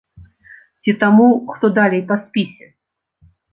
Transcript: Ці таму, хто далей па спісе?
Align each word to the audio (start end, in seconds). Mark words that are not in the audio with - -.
Ці 0.81 0.91
таму, 1.03 1.27
хто 1.53 1.65
далей 1.77 2.03
па 2.09 2.19
спісе? 2.25 2.65